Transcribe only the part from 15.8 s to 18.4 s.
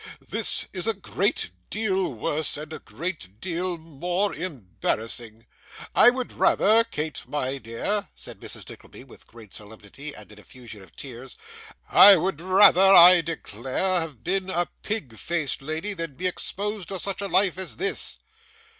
than be exposed to such a life as this!